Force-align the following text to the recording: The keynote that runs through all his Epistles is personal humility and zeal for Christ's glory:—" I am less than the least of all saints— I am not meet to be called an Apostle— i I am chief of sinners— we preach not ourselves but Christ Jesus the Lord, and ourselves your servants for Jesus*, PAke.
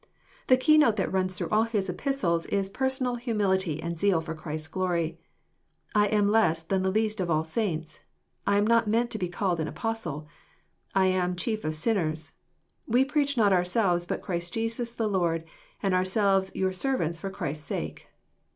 The 0.47 0.57
keynote 0.57 0.95
that 0.95 1.11
runs 1.13 1.37
through 1.37 1.49
all 1.49 1.61
his 1.61 1.87
Epistles 1.87 2.47
is 2.47 2.69
personal 2.69 3.17
humility 3.17 3.79
and 3.79 3.99
zeal 3.99 4.19
for 4.19 4.33
Christ's 4.33 4.67
glory:—" 4.67 5.19
I 6.03 6.07
am 6.07 6.27
less 6.27 6.63
than 6.63 6.81
the 6.81 6.89
least 6.89 7.21
of 7.21 7.29
all 7.29 7.43
saints— 7.43 7.99
I 8.47 8.57
am 8.57 8.65
not 8.65 8.87
meet 8.87 9.11
to 9.11 9.19
be 9.19 9.29
called 9.29 9.59
an 9.59 9.67
Apostle— 9.67 10.27
i 10.95 11.03
I 11.03 11.09
am 11.09 11.35
chief 11.35 11.63
of 11.63 11.75
sinners— 11.75 12.31
we 12.87 13.05
preach 13.05 13.37
not 13.37 13.53
ourselves 13.53 14.07
but 14.07 14.23
Christ 14.23 14.55
Jesus 14.55 14.91
the 14.95 15.07
Lord, 15.07 15.43
and 15.83 15.93
ourselves 15.93 16.51
your 16.55 16.73
servants 16.73 17.19
for 17.19 17.29
Jesus*, 17.29 17.69
PAke. 17.69 18.07